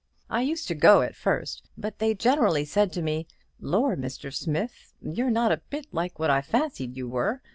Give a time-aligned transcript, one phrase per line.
[0.31, 1.69] I used to go at first.
[1.77, 3.27] But they generally said to me,
[3.59, 4.33] 'Lor', Mr.
[4.33, 7.43] Smith, you're not a bit like what I fancied you were!